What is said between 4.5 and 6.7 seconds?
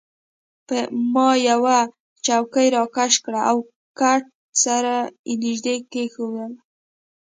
سره يې نژدې کښېښوول.